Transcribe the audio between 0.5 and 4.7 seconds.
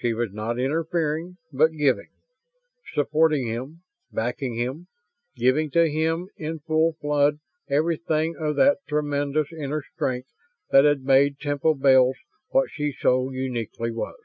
interfering, but giving; supporting him, backing